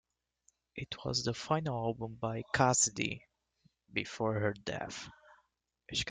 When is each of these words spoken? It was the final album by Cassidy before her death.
It 0.73 0.95
was 1.05 1.23
the 1.23 1.33
final 1.35 1.75
album 1.77 2.15
by 2.19 2.41
Cassidy 2.55 3.23
before 3.93 4.39
her 4.39 4.53
death. 4.53 5.07